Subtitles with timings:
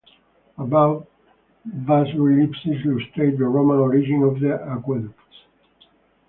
[0.57, 1.05] Above,
[1.63, 5.35] bas reliefs illustrate the Roman origin of the aqueducts.